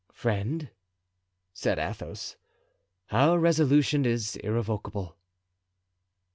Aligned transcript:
"Friend," 0.13 0.67
said 1.53 1.77
Athos, 1.77 2.35
"our 3.11 3.37
resolution 3.37 4.03
is 4.03 4.35
irrevocable." 4.37 5.15